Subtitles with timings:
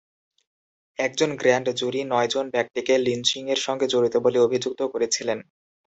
[0.99, 5.39] একজন grand jury নয় জন ব্যক্তিকে লিঞ্চিংয়ের সঙ্গে জড়িত বলে অভিযুক্ত করেছিলেন।